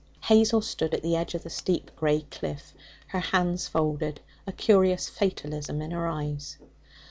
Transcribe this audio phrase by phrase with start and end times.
[0.23, 2.73] Hazel stood at the edge of the steep grey cliff,
[3.09, 6.57] her hands folded, a curious fatalism in her eyes.